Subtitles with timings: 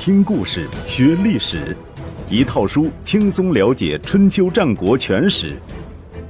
[0.00, 1.76] 听故事学历史，
[2.30, 5.58] 一套书轻松了解春秋战国全史。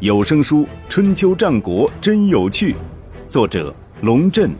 [0.00, 2.72] 有声书《春秋战国真有趣》，
[3.28, 4.50] 作者龙震，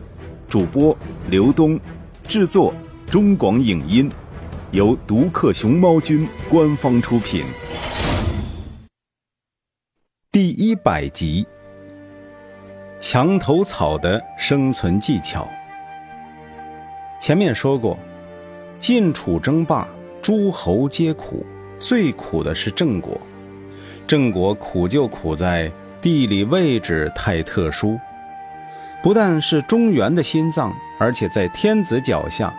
[0.47, 0.97] 主播
[1.29, 1.77] 刘东，
[2.25, 2.73] 制作
[3.05, 4.09] 中广影音，
[4.71, 7.43] 由独克熊猫君官方出品。
[10.31, 11.45] 第一百集：
[12.97, 15.45] 墙头草的生存技巧。
[17.19, 17.99] 前面说过，
[18.81, 19.87] 晋楚争霸，
[20.23, 21.45] 诸侯皆苦，
[21.79, 23.15] 最苦的是郑国。
[24.07, 25.71] 郑国苦就苦在
[26.01, 27.95] 地理位置太特殊，
[29.03, 32.51] 不但是中原的心脏，而且在天子脚下，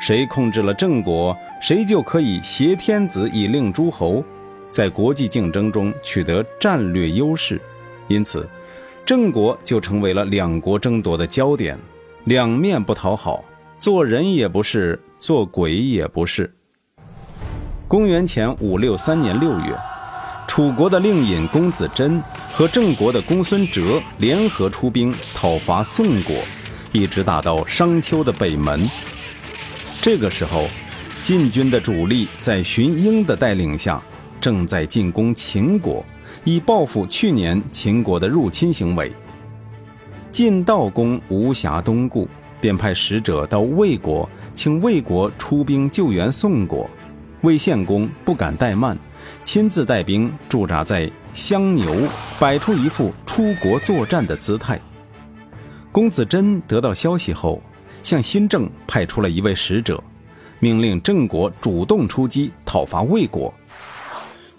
[0.00, 4.24] 谁控制了郑国，谁就可以挟天子以令诸侯，
[4.70, 7.60] 在国际竞争中取得战略优势。
[8.08, 8.48] 因此，
[9.04, 11.78] 郑国就成为了两国争夺的焦点，
[12.24, 13.44] 两面不讨好。
[13.78, 16.52] 做人也不是，做鬼也不是。
[17.88, 19.76] 公元前五六三年六月，
[20.46, 26.36] 楚国的令尹公子贞和郑国的公孙哲联合出兵讨伐宋国，
[26.92, 28.88] 一直打到商丘的北门。
[30.02, 30.68] 这个时候，
[31.22, 34.02] 晋军的主力在荀英的带领下，
[34.40, 36.04] 正在进攻秦国，
[36.44, 39.10] 以报复去年秦国的入侵行为。
[40.30, 42.28] 晋悼公无暇东顾。
[42.58, 46.88] 便派使者到魏国，请魏国出兵救援宋国。
[47.42, 48.98] 魏献公不敢怠慢，
[49.44, 51.94] 亲自带兵驻扎在襄牛，
[52.40, 54.80] 摆出一副出国作战的姿态。
[55.92, 57.62] 公子贞得到消息后，
[58.02, 60.02] 向新郑派出了一位使者，
[60.58, 63.52] 命令郑国主动出击讨伐魏国。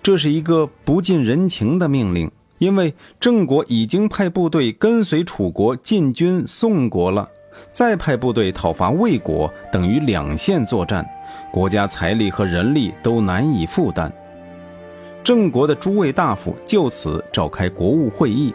[0.04, 7.28] 这是一个不近人情的命令，因为郑国已经派部队跟随楚国进军宋国了。
[7.72, 11.08] 再派部队讨伐魏国，等于两线作战，
[11.52, 14.12] 国家财力和人力都难以负担。
[15.24, 18.54] 郑国的诸位大夫就此召开国务会议。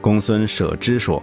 [0.00, 1.22] 公孙舍之说：“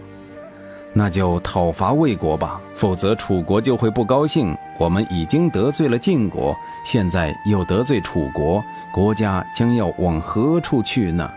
[0.93, 4.55] 那就讨伐魏国吧，否则楚国就会不高兴。
[4.79, 6.55] 我们已经得罪了晋国，
[6.85, 11.29] 现在又得罪楚国，国家将要往何处去呢？”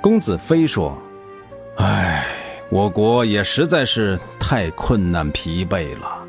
[0.00, 0.96] 公子非说
[1.76, 2.24] ：“唉。”
[2.74, 6.26] 我国也实在是太困难疲惫了，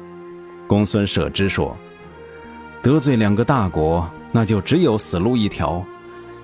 [0.68, 1.76] 公孙舍之说
[2.84, 5.84] ：“得罪两个大国，那就只有死路一条。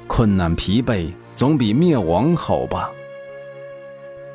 [0.07, 2.90] 困难疲惫，总比灭亡好吧？”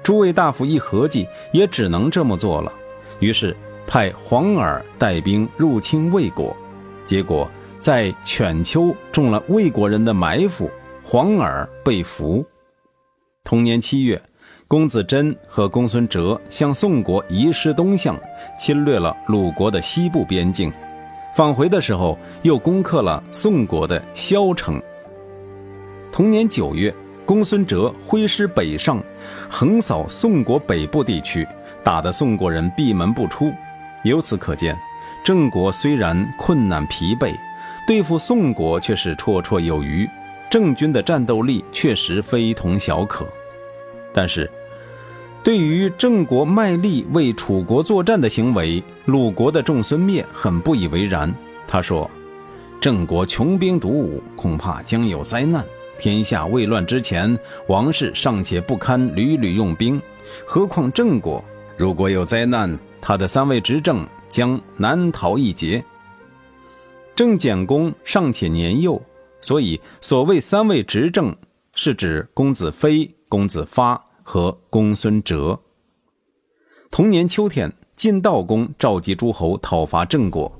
[0.05, 2.73] 诸位大夫一合计，也只能这么做了。
[3.19, 3.53] 于是
[3.89, 6.57] 派黄耳带兵入侵魏国，
[7.05, 7.51] 结果
[7.81, 10.71] 在犬丘中了魏国人的埋伏，
[11.03, 12.47] 黄耳被俘。
[13.43, 14.23] 同年七月。
[14.69, 18.19] 公子贞和公孙哲向宋国移师东向，
[18.59, 20.73] 侵略了鲁国的西部边境。
[21.37, 24.83] 返回的时候，又攻克了宋国的萧城。
[26.11, 26.93] 同年九月，
[27.25, 29.01] 公孙哲挥师北上，
[29.49, 31.47] 横扫宋国北部地区，
[31.85, 33.53] 打得宋国人闭门不出。
[34.03, 34.77] 由此可见，
[35.25, 37.33] 郑国虽然困难疲惫，
[37.87, 40.09] 对付宋国却是绰绰有余。
[40.51, 43.25] 郑军的战斗力确实非同小可。
[44.17, 44.51] 但是，
[45.45, 51.31] 对于郑国卖力为楚国作战的行为，鲁国的仲孙灭很不以为然。
[51.69, 52.11] 他说
[52.81, 55.63] ：“郑国穷兵黩武，恐怕将有灾难。
[55.99, 57.39] 天下未乱之前，
[57.69, 60.01] 王室尚且不堪屡屡用兵，
[60.47, 61.45] 何况郑国？
[61.77, 65.85] 如果有灾难，他的三位执政将难逃一劫。
[67.15, 68.99] 郑简公尚且年幼，
[69.43, 71.37] 所以所谓三位执政，
[71.75, 75.57] 是指公子非、公子发。”和公孙哲。
[76.91, 80.51] 同年秋天，晋悼公召集诸侯讨伐郑国，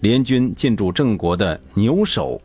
[0.00, 2.40] 联军进驻郑国的牛首。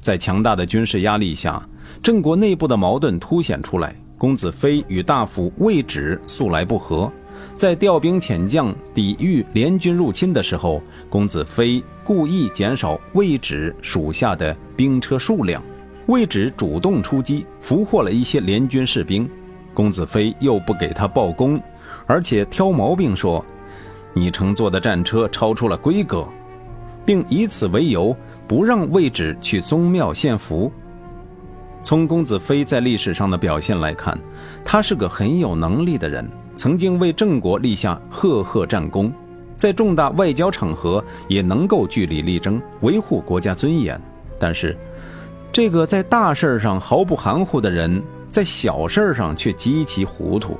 [0.00, 1.68] 在强大的军事压力下，
[2.02, 3.94] 郑国内部的矛盾凸显出来。
[4.16, 7.12] 公子非与大夫魏止素来不和，
[7.54, 15.62] 在调兵遣将抵御联军入侵的时候，公子非故意减少魏止属下的兵车数量，
[16.06, 19.28] 魏止主动出击，俘获了一些联军士兵。
[19.80, 21.58] 公子非又不给他报功，
[22.06, 23.42] 而且挑毛病说
[24.12, 26.28] ：“你乘坐的战车超出了规格，
[27.02, 28.14] 并以此为由
[28.46, 30.70] 不让魏止去宗庙献俘。”
[31.82, 34.18] 从公子非在历史上的表现来看，
[34.62, 39.10] 他是个很有能力的人，曾经为郑国立下赫赫战功，
[39.56, 43.98] 在重大外交场合也能够据理力争，维护国家尊严。
[44.38, 44.76] 但是，
[45.50, 48.02] 这个在大事上毫不含糊的人。
[48.30, 50.56] 在小事上却极其糊涂，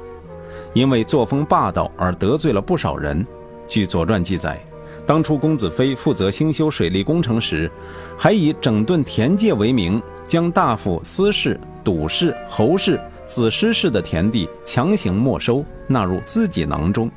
[0.74, 3.24] 因为作风霸道而得罪了不少人。
[3.68, 4.60] 据《左传》记载，
[5.06, 7.70] 当初公子非负责兴修水利工程时，
[8.18, 17.10] 还以整顿田界为名，将大夫、司氏、赌氏、侯氏、子师氏的田地强行没收，纳入自己囊中。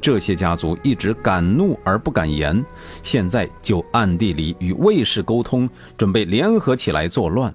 [0.00, 2.64] 这些家族一直敢怒而不敢言，
[3.02, 7.52] 现在就暗地里与魏氏沟通，准备联合起来作乱。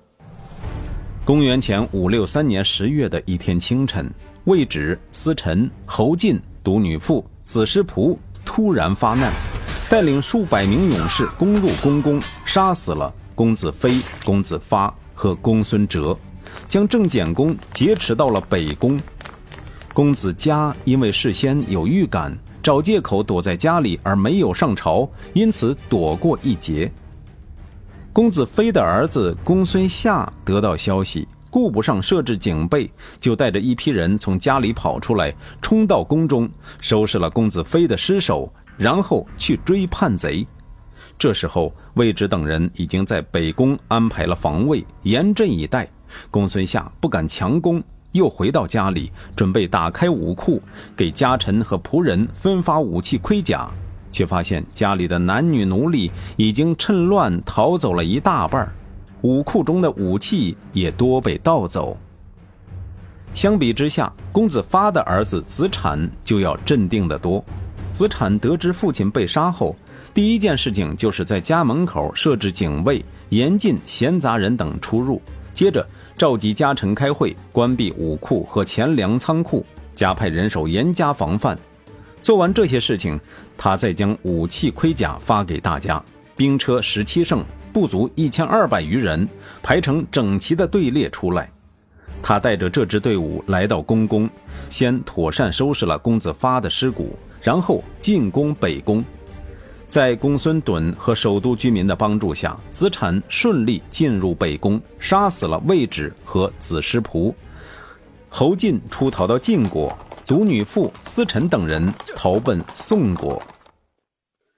[1.25, 4.11] 公元前五六三年十月的一天清晨，
[4.43, 9.31] 魏止、司臣、侯进、独女父、子师仆突然发难。
[9.89, 16.17] 带领数百名勇士攻入宫宫，杀死了公子非、公子发和公孙哲，
[16.67, 18.99] 将郑简公劫持到了北宫。
[19.93, 26.91] 公子嘉因为事先有预感，找借口躲在家里而没有上朝，因此躲过一劫。
[28.13, 32.89] 公子非的儿子公孙夏得到消息，顾不上设置警备，
[33.19, 35.33] 就带着一批人从家里跑出来，
[35.63, 36.47] 冲到宫中，
[36.79, 38.53] 收拾了公子非的尸首。
[38.75, 40.45] 然后去追叛贼，
[41.17, 45.87] 这时候魏直等人已经在北宫安排了防卫，严阵以待。
[46.31, 47.81] 公孙夏不敢强攻，
[48.13, 50.59] 又回到家里，准备打开武库，
[50.95, 53.69] 给家臣和仆人分发武器盔甲，
[54.13, 58.71] 却发现家里的男女奴隶已经趁乱逃走了一大半，
[59.23, 61.97] 武库中的武器也多被盗走。
[63.33, 67.43] 相比之下，公子发的儿子子产就要镇定得多。
[67.91, 69.75] 子产得知父亲被杀后，
[70.13, 75.19] 第一件事情就是在家门口设置警卫，严禁闲杂人等出入。
[75.53, 75.87] 接着
[76.17, 79.65] 召集家臣开会，关闭武库和钱粮仓库，
[79.95, 81.57] 加派人手严加防范。
[82.23, 83.19] 做完这些事情，
[83.57, 86.01] 他再将武器盔甲发给大家，
[86.37, 87.43] 兵车十七乘，
[87.73, 89.27] 不足一千二百余人，
[89.61, 91.51] 排成整齐的队列出来。
[92.21, 94.29] 他带着这支队伍来到宫宫，
[94.69, 97.15] 先妥善收拾了公子发的尸骨。
[97.41, 99.03] 然后进攻北宫，
[99.85, 107.33] 在公孙趸和首都居民的帮助下，子产顺利进入北宫，杀死了魏止和子师仆。
[108.29, 109.93] 侯进出逃到晋国，
[110.25, 113.41] 独女傅思臣等人逃奔宋国。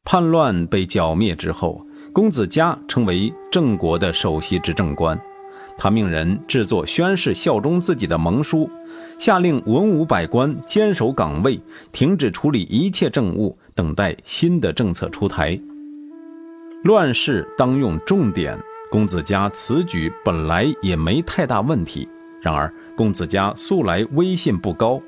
[0.04, 1.84] 叛乱被剿灭之后，
[2.14, 5.20] 公子嘉成为郑国的首席执政官，
[5.76, 8.70] 他命人制作宣誓效忠自己的盟书。
[9.18, 11.60] 下令文武百官坚守岗位，
[11.92, 15.60] 停止处理一切政务，等待新的政策出台。
[16.84, 18.60] 乱世当用重典，
[18.92, 22.08] 公子嘉此举本来也没太大问题。
[22.42, 25.02] 然而，公子嘉素来威信不高，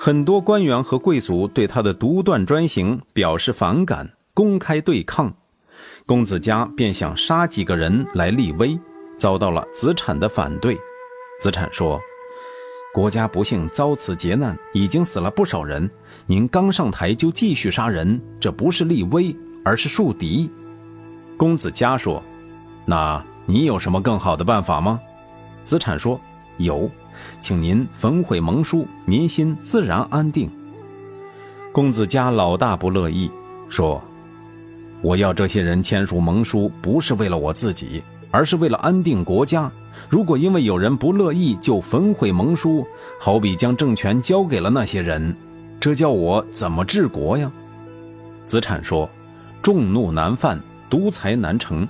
[0.00, 5.34] 很多官员和贵族对他的独断专行表示反感，公开对抗。
[6.06, 8.78] 公子嘉便想杀几个人来立威，
[9.18, 10.78] 遭到了子产的反对。
[11.40, 12.00] 子产说。
[12.94, 15.88] 国家不幸遭此劫难，已经死了不少人。
[16.26, 20.50] 您刚上台就继续杀人，这不是立威，而是树敌。
[21.36, 22.20] 公子嘉说
[22.86, 24.98] ：“那你有什么更好的办法吗？”
[25.64, 26.18] 子产说
[26.56, 26.90] ：“有，
[27.40, 30.50] 请您焚毁盟书，民心自然安定。”
[31.72, 33.30] 公子家老大不乐意，
[33.68, 34.02] 说
[35.02, 39.70] ：“我要这些人签署盟书，不是为了我自己，而是为了安定国家。”
[40.08, 42.86] 如果因为有人不乐意就焚毁盟书，
[43.20, 45.34] 好比将政权交给了那些人，
[45.80, 47.50] 这叫我怎么治国呀？
[48.46, 49.10] 子产说
[49.60, 51.86] ：“众怒难犯，独裁难成。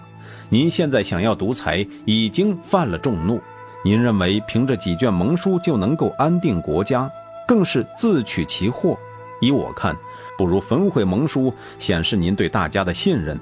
[0.49, 3.41] 您现在想要独裁，已经犯了众怒。
[3.89, 7.11] 您认为凭着几卷盟书就能够安定国家，
[7.47, 8.99] 更是自取其祸。
[9.41, 9.97] 依我看，
[10.37, 13.39] 不如焚毁盟书，显示您对大家的信任，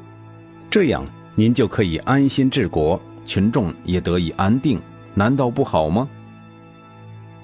[0.70, 4.80] 这样您就可以安心治国。”群众也得以安定，
[5.14, 6.06] 难道不好吗？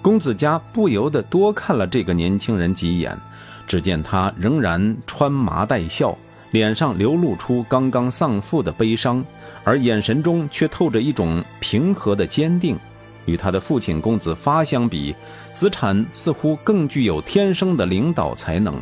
[0.00, 3.18] 公子嘉不由得多看了这个年轻人几眼，
[3.66, 6.16] 只见他仍然穿麻戴孝，
[6.52, 9.24] 脸上流露出刚刚丧父的悲伤，
[9.64, 12.78] 而眼神中却透着一种平和的坚定。
[13.26, 15.14] 与他的父亲公子发相比，
[15.52, 18.74] 子产似乎更具有天生的领导才能。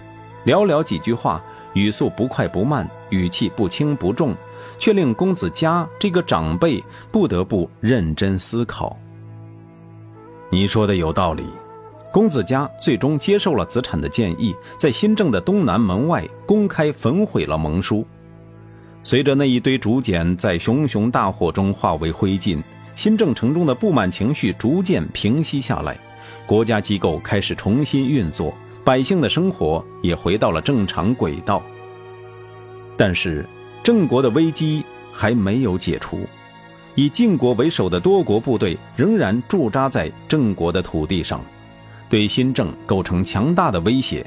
[0.44, 1.42] 寥寥几句话，
[1.74, 4.34] 语速不快不慢，语气不轻不重。
[4.78, 6.82] 却令公子家这个长辈
[7.12, 8.96] 不得不认真思考。
[10.50, 11.44] 你说的有道理，
[12.10, 18.06] 公子家最终接受了子产的建议，在新郑的东南门外公开焚毁了盟书。
[19.02, 22.62] 随着那一堆竹简在熊熊大火中化为灰烬，
[22.96, 25.98] 新郑城中的不满情绪逐渐平息下来，
[26.46, 28.54] 国家机构开始重新运作，
[28.84, 31.62] 百姓的生活也回到了正常轨道。
[32.96, 33.46] 但是。
[33.82, 36.20] 郑国的危机还没有解除，
[36.94, 41.40] 以晋国为首的多国部队仍然驻扎在郑国的土地上，
[42.10, 44.24] 对新郑构成强大的威胁。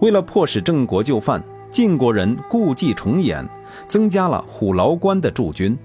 [0.00, 1.40] 为了迫使郑国就范，
[1.70, 3.48] 晋国人故伎重演，
[3.86, 5.78] 增加了虎牢关的驻军，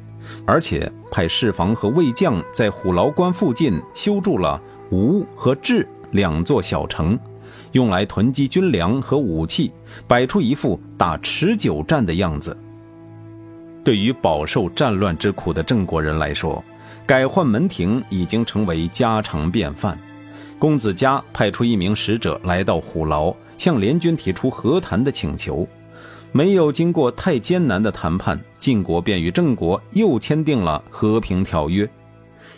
[0.46, 4.62] 而且派侍房和卫将在虎牢关附近修筑了
[4.92, 7.18] 吴和治两座小城，
[7.72, 9.72] 用来囤积军粮和武器，
[10.08, 12.56] 摆出一副打持久战的样子。
[13.84, 16.64] 对于饱受战乱之苦的郑国人来说，
[17.06, 19.98] 改换门庭已经成为家常便饭。
[20.60, 25.68] 公子嘉派出一名使者来到虎牢，向联军提出和谈的请求。
[26.34, 31.90] 没有经过太艰难的谈判，晋国便与郑国又签订了和平条约。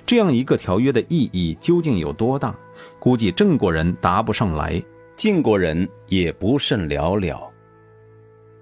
[0.06, 2.56] 这样一个条约的意义究竟有多大？
[3.00, 4.82] 估计郑国人答不上来，
[5.15, 7.50] 晋国人也不甚了了。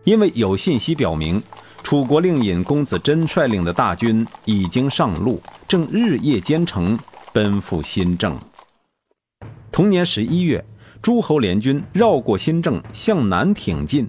[0.04, 1.42] 因为有信息表明，
[1.84, 6.98] 楚国令尹公子真率领的大军已经上路，正日夜兼程
[7.34, 8.38] 奔赴新郑。
[9.72, 10.64] 同年十一月，
[11.02, 14.08] 诸侯联军绕过新郑，向南挺进，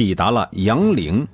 [0.00, 1.28] 抵达了杨陵。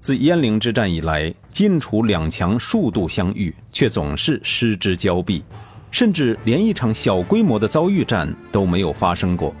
[0.00, 5.44] 自鄢陵之战以来，晋楚两强数度相遇，却总是失之交臂，
[5.90, 9.54] 甚至连一场小规模的遭遇战都没有发生过。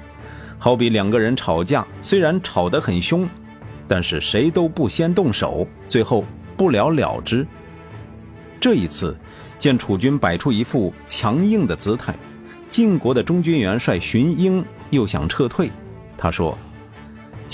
[0.58, 3.28] 好比两个人吵架，虽然吵得很凶，
[3.86, 6.24] 但是谁都不先动手，最后
[6.56, 7.46] 不了了之。
[8.58, 9.14] 这一次，
[9.58, 12.14] 见楚军摆出一副强硬的姿态。
[12.70, 15.70] 晋国的中军元帅荀英又想撤退，
[16.16, 16.56] 他说：“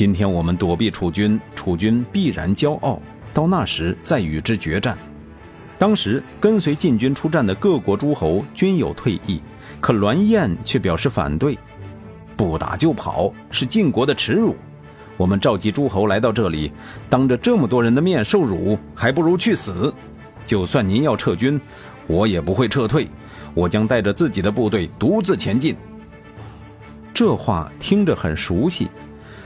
[0.00, 2.98] 今天我们躲避楚军，楚军必然骄傲，
[3.34, 4.96] 到那时再与之决战。”
[5.78, 9.42] 当时跟随晋军出战的各国诸侯均有退役，
[9.78, 11.58] 可栾燕却表示反对
[12.34, 14.56] ：“不打就跑是晋国的耻辱，
[15.18, 16.72] 我们召集诸侯来到这里，
[17.10, 19.92] 当着这么多人的面受辱，还不如去死。
[20.46, 21.60] 就算您要撤军，
[22.06, 23.06] 我也不会撤退。”
[23.52, 25.76] 我将带着自己的部队独自前进。
[27.12, 28.88] 这话听着很熟悉，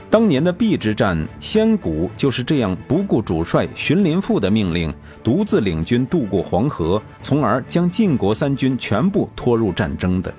[0.09, 4.93] 当年的邲之战，先谷就是这样不顾主帅荀林父的命令，
[5.23, 10.33] 独自领军渡过黄河，从而将晋国三军全部拖入战争的。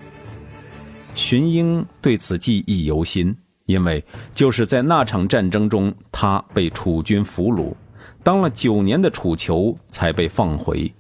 [1.15, 7.75] 荀英对此记忆犹新，因为就是在那场战争中，他被楚军俘虏，
[8.23, 10.91] 当了九年的楚囚，才被放回。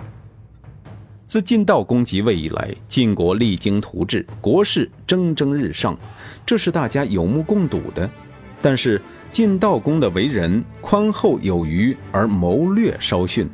[1.27, 5.97] 自晋悼公即位以来，晋国励精图治，国势蒸蒸日上，
[6.45, 8.09] 这是大家有目共睹的。
[8.61, 13.49] 但是晋悼公的为人宽厚有余，而谋略稍逊，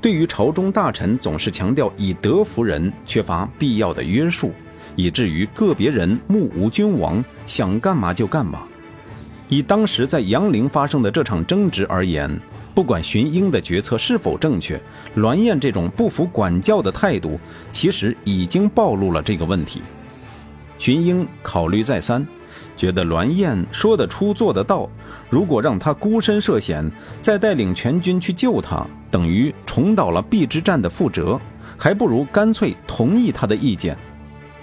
[0.00, 4.52] 对于朝中大臣总是强调以德服人，缺乏必要的约束，
[4.96, 8.62] 以至于个别人目无君王，想干嘛就干嘛。
[9.48, 12.30] 以当时在阳陵发生的这场争执而言。
[12.72, 14.80] 不管荀英的决策是否正确，
[15.16, 17.38] 栾燕这种不服管教的态度，
[17.72, 19.82] 其实已经暴露了这个问题。
[20.78, 22.24] 荀英考虑再三，
[22.80, 24.88] 觉得栾燕说得出做得到，
[25.28, 31.38] 如果让他孤身涉险，再带领全军去救他，等于重蹈了邲之战的覆辙，
[31.76, 33.94] 还不如干脆同意他的意见。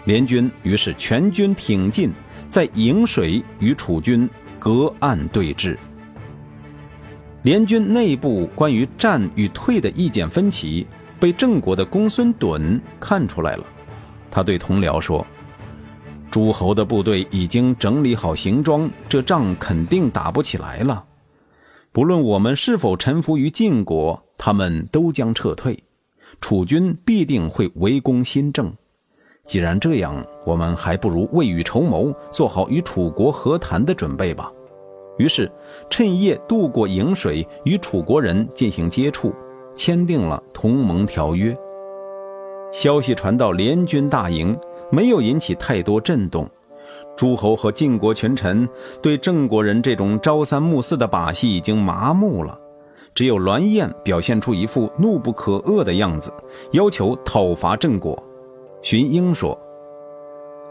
[0.05, 2.12] 联军于是全军挺进，
[2.50, 5.77] 在颍水与楚军隔岸对峙。
[7.43, 10.88] 联军内部关于战与退的意见分歧，
[11.19, 13.63] 被郑国的公孙趸看出来了。
[14.31, 15.24] 他对同僚说
[16.38, 21.03] ：“诸侯的部队已经整理好行装，这仗肯定打不起来了。
[21.91, 25.84] 不论我们是否臣服于晋国，他们都将撤退，
[26.39, 28.72] 楚军必定会围攻新郑。
[29.46, 34.51] 既然这样，我们还不如未雨绸缪，做好与楚国和谈的准备吧。”
[35.17, 35.51] 于是，
[35.89, 39.34] 趁夜渡过颍水，与楚国人进行接触，
[39.75, 41.58] 签订了同盟条约。
[42.72, 44.56] 消息传到联军大营，
[44.91, 46.50] 没有引起太多震动。
[47.15, 48.67] 诸侯和晋国群臣
[49.01, 52.58] 对郑国人这种朝三暮四的把戏已经麻木了，
[53.15, 56.32] 只有栾燕表现出一副怒不可遏的样子，
[56.74, 58.17] 要求讨伐郑国。
[58.82, 59.58] 荀英说：“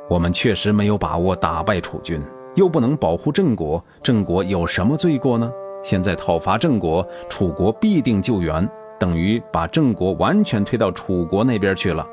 [0.09, 2.21] 我们确实没有把握打败楚军。”
[2.57, 5.53] 又不能保护郑国，郑国有什么罪过呢？
[5.83, 8.67] 现在讨伐郑国，楚国必定救援，
[8.99, 12.07] 等于把郑国完全推到楚国那边去了。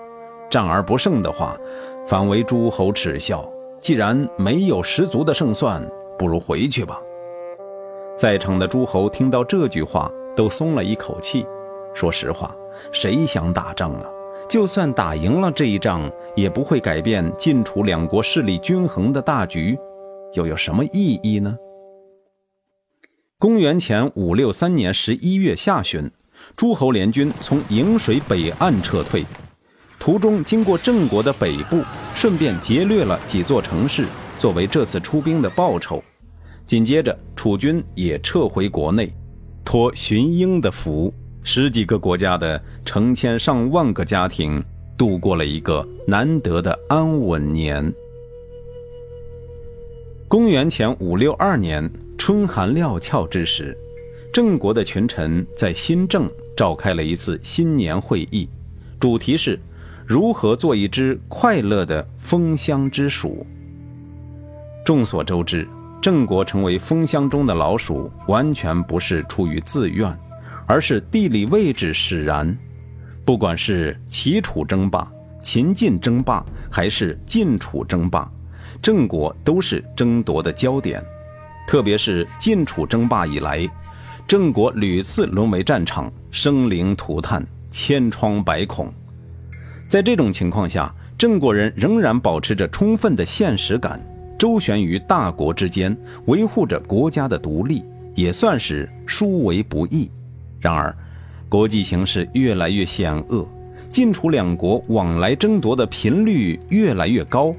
[0.50, 1.56] 战而不胜的话，
[2.08, 3.48] 反为诸侯耻笑。
[3.82, 5.86] 既然没有十足的胜算，
[6.18, 7.02] 不如回去吧。
[8.18, 11.46] 在场的诸侯听到这句话，都松了一口气。
[11.94, 12.56] 说实话，
[12.94, 14.10] 谁想打仗啊？
[14.48, 19.78] 就算打赢了这一仗，也不会改变晋楚两国势力均衡的大局。
[20.34, 21.58] 又有什么意义呢？
[23.38, 26.10] 公元前五六三年十一月下旬，
[26.56, 29.26] 诸侯联军从颍水北岸撤退，
[30.04, 31.82] 途中经过郑国的北部，
[32.14, 34.06] 顺便劫掠了几座城市，
[34.38, 36.04] 作为这次出兵的报酬。
[36.66, 37.58] 紧接着，楚。
[37.58, 39.14] 军也撤回国内，
[39.64, 44.62] 托荀英的福，十几个国家的成千上万个家庭
[44.98, 47.90] 度过了一个难得的安稳年。
[50.28, 53.74] 公元前五六二年，春寒料峭之时，
[54.34, 58.50] 郑国的群臣在新郑召开了一次新年会议，
[59.00, 59.58] 主题是
[60.06, 63.46] 如何做一只快乐的封箱之鼠。
[64.86, 65.68] 众所周知。
[66.02, 70.14] 郑国成为封箱中的老鼠，完全不是出于自愿，
[70.68, 72.54] 而是地理位置使然。
[73.24, 75.10] 不管是齐楚争霸、
[75.42, 78.30] 秦晋争霸，还是晋楚争霸，
[78.82, 81.02] 郑国都是争夺的焦点。
[81.66, 83.66] 特别是晋楚争霸以来，
[84.28, 88.94] 郑国屡次沦为战场，生灵涂炭，千疮百孔。
[89.94, 94.04] 在这种情况下，郑国人仍然保持着充分的现实感。
[94.40, 95.96] 周旋于大国之间，
[96.26, 97.86] 维护着国家的独立，
[98.16, 100.10] 也算是殊为不易。
[100.60, 100.92] 然而，
[101.48, 103.48] 国际形势越来越险恶，
[103.92, 107.54] 晋楚两国往来争夺的频率越来越高，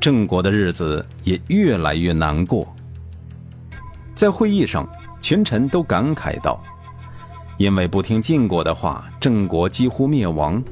[0.00, 2.72] 郑国的日子也越来越难过。
[4.14, 4.88] 在会议上，
[5.20, 6.62] 群臣都感慨道
[7.58, 10.62] ：“因为不听晋国的话，郑国几乎灭亡，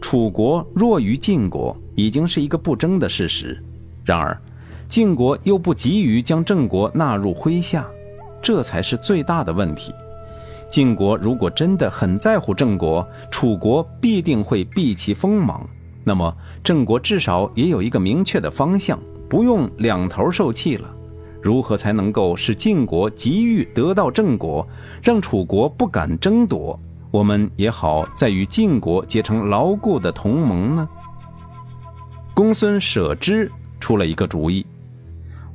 [0.00, 3.62] 楚国弱于晋国，已经是一个不争的事实。
[4.04, 4.40] 然而，”
[4.88, 7.86] 晋国又不急于将郑国纳入麾下，
[8.40, 9.92] 这才是最大的问题。
[10.70, 15.68] 晋国如果真的很在乎郑国，楚国必定会避其锋芒。
[16.04, 20.88] 那么郑国至少也有一个明确的方向，不用两头受气了。
[21.42, 24.66] 如何才能够使晋国急于得到郑国，
[25.02, 26.80] 让楚国不敢争夺？
[27.10, 30.88] 我们也好在与晋国结成牢固的同盟呢？
[32.34, 33.50] 公孙舍之
[33.80, 34.64] 出了一个主意。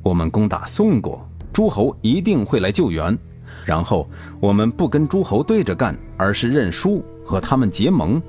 [0.02, 3.16] 我们攻打宋国，诸侯一定会来救援。
[3.64, 4.06] 然后
[4.40, 8.20] 我们不跟诸侯对着干，而是认输，和他们结盟。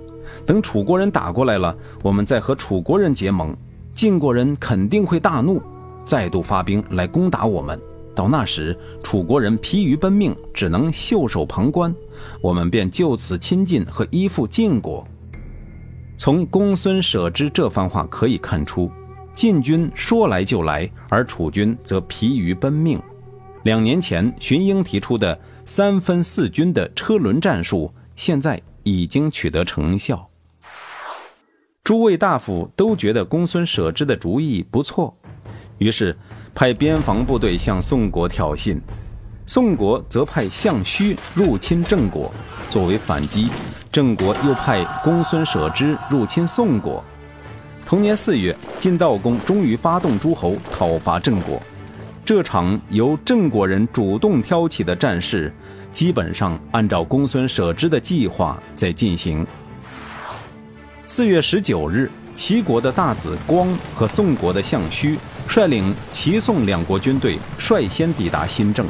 [0.46, 3.56] 等楚国人打过来了，我们再和楚国人结盟。
[3.94, 5.62] 晋国人肯定会大怒，
[6.06, 7.80] 再度发兵来攻打我们。
[8.14, 11.94] 到那时，楚国人疲于奔命，只能袖手旁观，
[12.42, 15.08] 我们便就此亲近和依附晋国。
[16.18, 18.92] 从公孙舍之这番话可以看出。
[19.34, 22.98] 晋军说来就来，而楚军则疲于奔命。
[23.64, 30.30] 两年前荀英提出的三分四军的车轮战术，现在已经取得成效。
[31.84, 35.14] 诸位大夫都觉得公孙舍之的主意不错，
[35.80, 36.18] 于是
[36.54, 38.80] 派边防部队向宋国挑衅，
[39.48, 42.34] 宋国则派项须入侵郑国，
[42.68, 43.48] 作为反击，
[43.92, 47.04] 郑国又派公孙舍之入侵宋国。
[47.86, 51.62] 同年四月，晋悼公终于发动诸侯讨伐郑国。
[52.26, 55.54] 这场由郑国人主动挑起的战事，
[55.94, 59.46] 基本上按照公孙舍之的计划在进行。
[61.08, 68.88] 四月十九日，齐国的大子光和宋国的项须率领齐宋两国军队率先抵达新郑，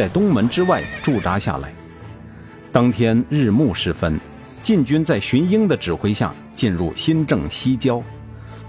[0.00, 1.70] 在东门之外驻扎下来。
[2.72, 4.18] 当天日暮时分，
[4.62, 8.02] 晋军在荀英的指挥下进入新郑西郊。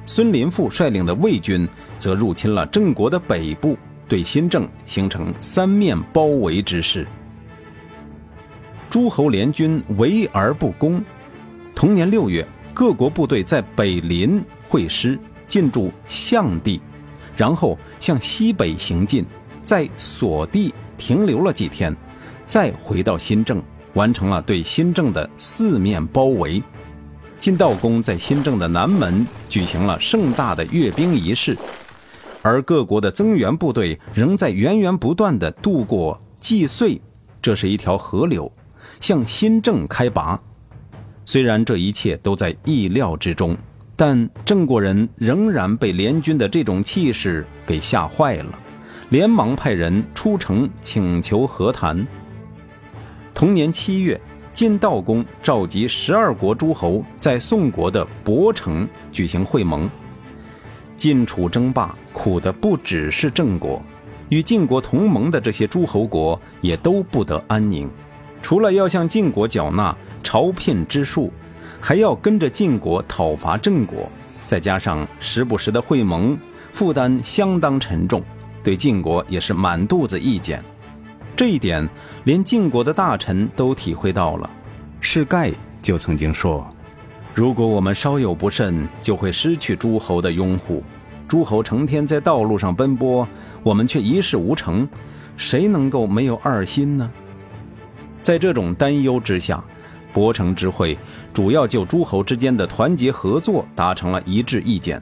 [0.05, 1.65] 孙林父率领的魏军
[1.97, 3.77] 则入侵了郑国的北部，
[4.09, 7.07] 对新郑形成三面包围之势。
[8.89, 11.01] 诸侯联军围而不攻。
[11.73, 15.17] 同年六月，各国部队在北临会师，
[15.47, 16.81] 进驻象地，
[17.37, 19.25] 然后向西北行进，
[19.63, 21.95] 在所地停留了几天，
[22.47, 23.61] 再回到新郑，
[23.93, 26.61] 完成了对新郑的四面包围。
[27.39, 31.57] 晋悼公在新郑的南门举行了盛大的阅兵仪式，
[32.43, 37.01] 而各国的增援部队仍在源源不断地渡过蓟遂，
[37.41, 38.51] 这是一条河流，
[38.99, 40.39] 向新郑开拔。
[41.25, 43.57] 虽然这一切都在意料之中，
[43.95, 48.59] 但郑国人仍然被联军的这种气势给吓坏了，
[49.11, 52.07] 连忙派人出城请求和谈。
[53.33, 54.19] 同年七月。
[54.53, 59.89] 晋悼公召集十二国诸侯在宋国的博城举行会盟。
[60.97, 63.81] 晋楚争霸苦的不只是郑国，
[64.27, 67.89] 与晋国同盟的这些诸侯国也都不得安宁。
[68.41, 71.31] 除了要向晋国缴纳朝聘之数，
[71.79, 74.11] 还要跟着晋国讨伐郑国，
[74.45, 76.37] 再加上时不时的会盟，
[76.73, 78.21] 负担相当沉重，
[78.63, 80.63] 对晋国也是满肚子意见。
[81.35, 81.87] 这一点，
[82.25, 84.49] 连晋国的大臣都体会到了。
[84.99, 86.71] 士盖就曾经说
[87.33, 90.83] ：“如果我们稍有不慎，就会失去诸侯的拥护。
[91.27, 93.27] 诸侯成天在道路上奔波，
[93.63, 94.87] 我们却一事无成，
[95.37, 97.09] 谁能够没有二心呢？
[98.21, 99.63] 在这种担忧之下，
[100.13, 100.95] 博城之会
[101.33, 105.01] 主要就诸侯之间的团结合作达成了一致意见。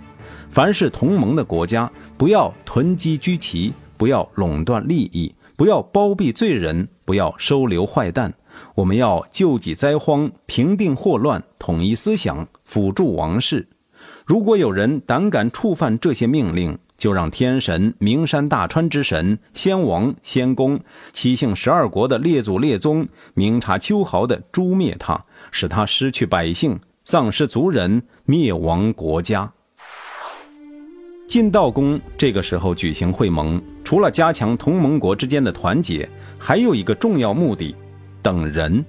[0.52, 8.34] 凡是同盟的国家，不要囤积居奇，不要垄断利益，不要包庇罪人，不要收留坏蛋。
[8.74, 13.68] 我们要救济灾荒，平定祸乱，统一思想，辅助王室。
[14.26, 20.80] 如果有人胆敢触犯这些命令，就让天神、名山大川之神、先王、先公、
[21.14, 29.54] 七姓十二国的列祖列宗、明察秋毫的诛灭他，使他失去百姓，丧失族人，灭亡国家。
[31.30, 37.76] 晋悼公这个时候举行会盟，除了加强同盟国之间的团结，还有一个重要目的：
[38.24, 38.84] 等人。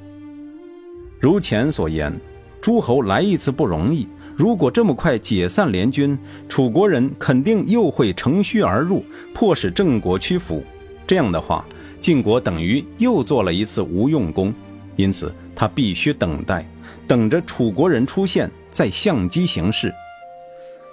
[1.20, 2.10] 如前所言，
[2.58, 10.64] 诸侯来一次不容易，如果这么快解散联军，楚国人肯定又会乘虚而入，迫使郑国屈服。
[11.06, 11.62] 这样的话，
[12.00, 14.50] 晋国等于又做了一次无用功，
[14.96, 16.66] 因此他必须等待，
[17.06, 19.92] 等着楚国人出现，再相机行事。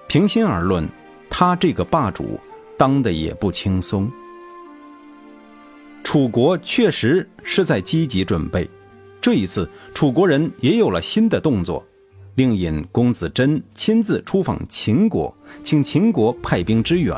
[0.09, 0.85] 平心而论。
[1.29, 2.39] 他这个霸主
[2.77, 4.09] 当的也不轻松。
[6.03, 8.69] 楚国确实是在积极准备，
[9.19, 11.85] 这一次楚国人也有了新的动作，
[12.35, 17.13] 令尹公子真亲自出访秦国，请秦国派兵支援。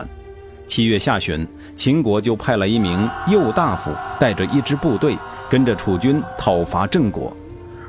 [0.66, 5.16] 七月下旬，秦国就派了一名右大夫带着一支部队
[5.50, 7.36] 跟着楚军讨伐郑国，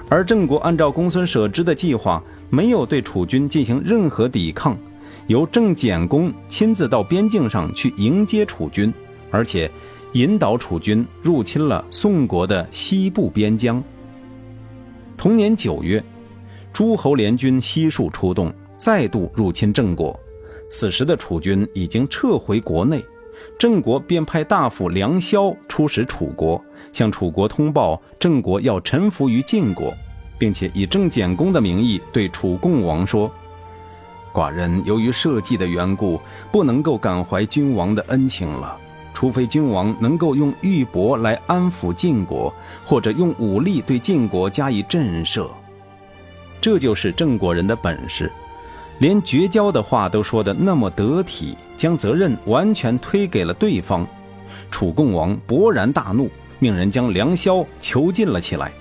[0.08, 4.76] 而郑国按照公孙舍之的计划，没有对楚军进行任何抵抗。
[5.30, 8.92] 由郑简公亲自到边境上去迎接楚军，
[9.30, 9.70] 而且
[10.14, 13.80] 引导楚军入侵了宋国的西部边疆。
[15.16, 16.02] 同年九月，
[16.72, 20.18] 诸侯联军悉数出动，再度入侵郑国。
[20.68, 23.00] 此时的楚军已经撤回国内，
[23.56, 26.60] 郑国便派大夫梁萧出使楚国，
[26.92, 29.94] 向楚国通报郑国要臣服于晋国，
[30.40, 33.32] 并且以郑简公的名义对楚共王说。
[34.32, 36.20] 寡人由于社稷的缘故，
[36.52, 38.76] 不能够感怀君王的恩情了。
[39.12, 42.52] 除非君王能够用玉帛来安抚晋国，
[42.86, 45.48] 或者用武力对晋国加以震慑。
[46.60, 48.30] 这就是郑国人的本事，
[48.98, 54.06] 连绝交的话都说得那么得体，将责任完全推给了对方。
[54.70, 58.72] 楚共王勃然大怒，命人将梁萧囚禁了起来。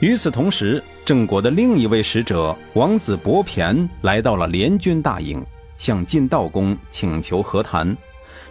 [0.00, 5.40] 与此同时，郑国的另一位使者王子伯骈来到了联军大营，
[5.78, 7.96] 向晋悼公请求和谈。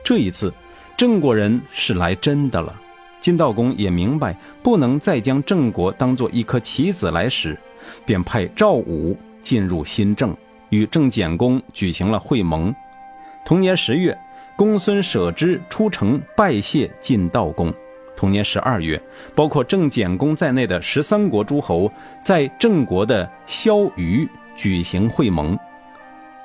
[0.01, 0.53] 这一次，
[0.95, 2.73] 郑国人是来真的了。
[3.19, 7.59] 晋悼公也明白不能再将郑国当做一颗棋子来使，
[8.05, 10.33] 便派赵武进入新郑，
[10.69, 12.73] 与郑简公举行了会盟。
[13.43, 14.17] 同年十月，
[14.55, 17.73] 公孙舍之出城拜谢晋悼公。
[18.15, 19.01] 同年十二月，
[19.35, 21.91] 包括郑简公在内的十三国诸侯
[22.23, 25.57] 在郑国的萧虞举行会盟。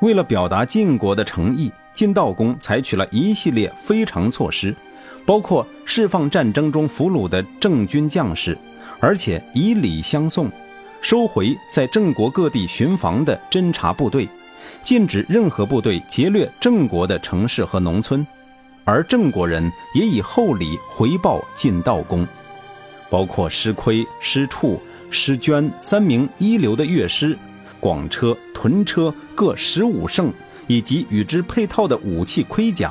[0.01, 4.75] 为了表达晋国的诚意，晋悼公采取了一系列非常措施，
[5.27, 8.57] 包括释放战争中俘虏的郑军将士，
[8.99, 10.51] 而且以礼相送，
[11.03, 14.27] 收回在郑国各地巡防的侦察部队，
[14.83, 18.27] 禁止任何部队劫掠郑国的城市和农村。
[18.85, 22.27] 而郑国人也以厚礼回报晋悼公，
[23.09, 27.39] 包括师盔、师处、师捐三名一流的乐师，
[27.79, 30.33] 广车、屯车各十五乘，
[30.67, 32.91] 以及与之配套的武器盔甲；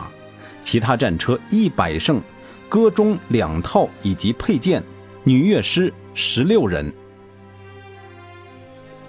[0.63, 2.21] 其他战车一百乘，
[2.69, 4.82] 戈中两套以及配件；
[5.23, 6.91] 女乐师十六人。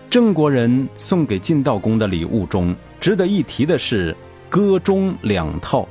[0.09, 4.17] 郑国人送给晋悼公的礼物中，值得一提的是
[4.49, 5.89] 戈中两套。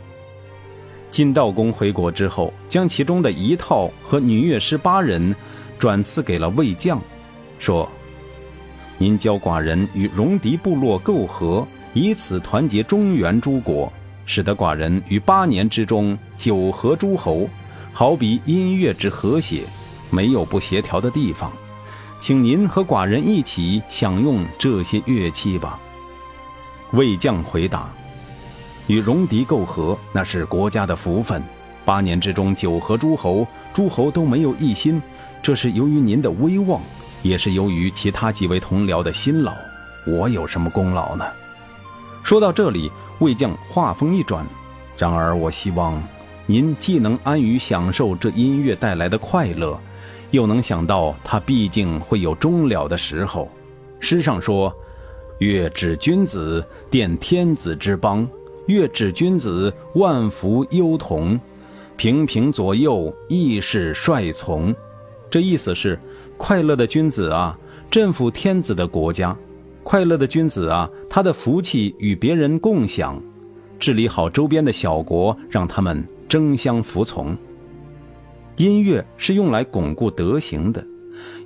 [1.12, 5.36] 晋悼公回国之后，将其中的一套和女乐师八人
[5.78, 7.02] 转赐给了魏将，
[7.58, 7.90] 说
[8.98, 13.92] ：“您教寡人与戎狄部落媾和，以此团结中原诸国，
[14.26, 17.50] 使得寡人于八年之中九合诸侯，
[17.92, 19.64] 好比音乐之和谐，
[20.12, 21.52] 没有不协调的地方。
[22.20, 25.80] 请您和寡人一起享用这些乐器吧。”
[26.94, 27.92] 魏将回答。
[28.90, 31.42] 与戎狄媾和，那是国家的福分。
[31.86, 35.00] 八年之中，九合诸侯，诸侯都没有一心，
[35.44, 36.82] 这是由于您的威望，
[37.22, 39.54] 也是由于其他几位同僚的辛劳。
[40.08, 41.24] 我有什么功劳呢？
[42.24, 44.44] 说到这里，魏将话锋一转。
[44.98, 46.02] 然而，我希望
[46.48, 49.80] 您既能安于享受这音乐带来的快乐，
[50.32, 53.52] 又能想到它毕竟会有终了的时候。
[54.00, 54.76] 诗上说
[55.38, 58.28] ：“乐治君子，奠天子之邦。”
[58.70, 61.40] 乐止君子，万福忧同。
[61.98, 64.74] 平平左右，义是率从。
[65.28, 66.00] 这意思是，
[66.38, 67.58] 快乐的君子啊，
[67.90, 69.36] 镇抚天子的国家；
[69.84, 73.20] 快乐的君子啊，他的福气与别人共享，
[73.80, 77.36] 治理好周边的小国，让他们争相服从。
[78.58, 80.86] 音乐是用来巩固德行的，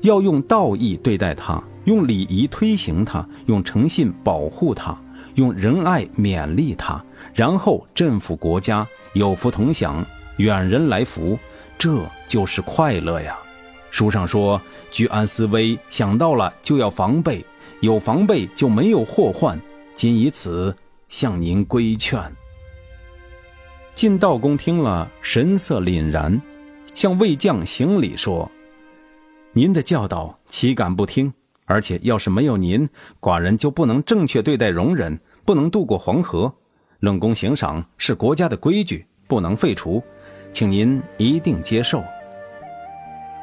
[0.01, 5.01] 要用道义对待它，用礼仪推行它，用诚信保护它，
[5.35, 7.03] 用仁爱勉励它，
[7.33, 10.05] 然后镇抚国家，有福同享。
[10.37, 11.37] 远人来福，
[11.77, 13.37] 这就是快乐呀。
[13.91, 14.59] 书上说，
[14.91, 17.45] 居安思危，想到了就要防备，
[17.81, 19.59] 有防备就没有祸患。
[19.93, 20.75] 仅以此
[21.07, 22.19] 向您规劝。
[23.93, 26.41] 晋道公听了，神色凛然，
[26.95, 28.49] 向魏将行礼说
[29.53, 31.31] ：“您的教导岂敢不听？
[31.65, 32.89] 而且要是没有您，
[33.21, 36.51] 寡人就不能正确对待戎人，不能渡过黄河。
[37.03, 40.01] 论功行赏是国家的规矩，不能废除。”
[40.53, 42.01] 请您一定接受。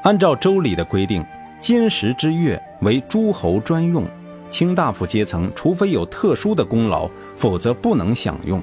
[0.02, 1.22] 按照周礼的规定，
[1.58, 4.02] 金石之月为诸侯专用，
[4.48, 8.62] 卿大夫阶层除非有特殊的功劳，否则不能享用。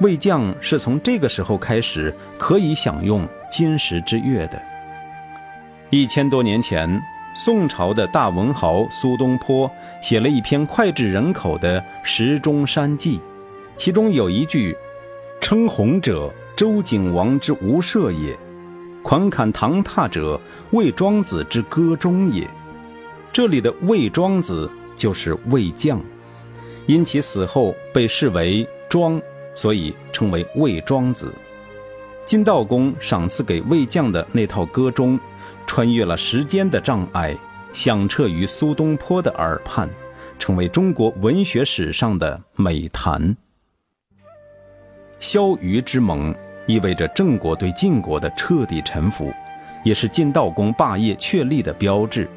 [0.00, 4.60] 魏将是从这个时候开始可以享用金石之月的。
[5.88, 7.00] 一千多年前，
[7.34, 9.70] 宋朝的大文豪苏东坡
[10.02, 13.18] 写了一篇脍炙人口的《石钟山记》，
[13.84, 14.76] 其中有一句
[15.42, 18.38] ：“称鸿者。”周景王之无赦也，
[19.02, 20.40] 款侃唐榻者，
[20.70, 22.48] 魏庄子之歌中也。
[23.32, 26.00] 这里的魏庄子就是魏将，
[26.86, 29.20] 因其死后被视为庄，
[29.52, 31.34] 所以称为魏庄子。
[32.24, 35.18] 金道公赏赐给魏将的那套歌中，
[35.66, 37.36] 穿越了时间的障碍，
[37.72, 39.90] 响彻于苏东坡的耳畔，
[40.38, 43.36] 成为中国文学史上的美谈。
[45.22, 46.34] 萧瑜之盟
[46.66, 49.32] 意味着郑国对晋国的彻底臣服，
[49.84, 52.28] 也是晋悼公霸业确立的标志。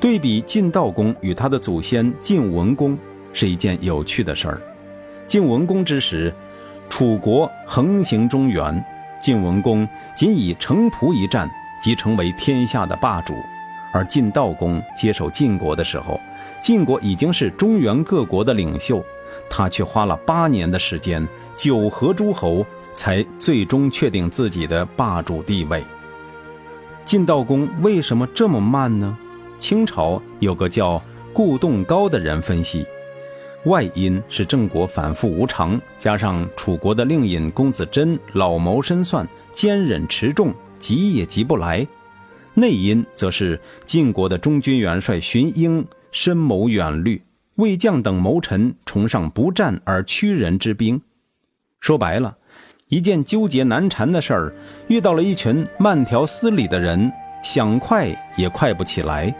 [0.00, 2.98] 对比晋悼公与他的祖先晋文公
[3.34, 4.62] 是一件有趣的事儿。
[5.28, 6.34] 晋文公之时，
[6.88, 8.82] 楚国横行中原，
[9.20, 9.86] 晋文公
[10.16, 11.46] 仅以城濮一战
[11.82, 13.34] 即成为天下的霸主；
[13.92, 16.18] 而晋悼公接手晋国的时候，
[16.62, 19.04] 晋国已经是中原各国的领袖，
[19.50, 21.28] 他却花了八年的时间。
[21.60, 25.84] 九合诸侯才最终确定自己的霸主地位。
[27.04, 29.14] 晋悼公为什么这么慢呢？
[29.58, 31.02] 清朝有个叫
[31.34, 32.86] 顾栋高的人分析，
[33.66, 41.86] 外因是郑国反复无常，加上楚国的令尹公子真老谋深算、坚忍持重，急也急不来；
[42.54, 47.20] 内因则是晋国的中军元帅荀英深谋远虑，
[47.56, 50.98] 魏将等谋臣崇尚不战而屈人之兵。
[51.80, 52.36] 说白了，
[52.88, 54.52] 一件纠结难缠的事儿，
[54.88, 57.10] 遇到了一群慢条斯理的人，
[57.42, 59.34] 想快也快不起来。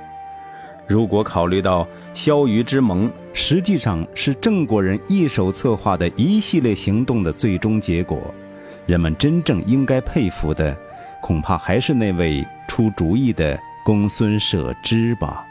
[0.86, 8.18] 如果考虑到萧瑜之盟实际上是郑国人一手策划的一系列行动的最终结果，
[8.86, 10.76] 人们真正应该佩服的，
[11.20, 15.46] 恐怕还是那位出主意的公孙舍之吧。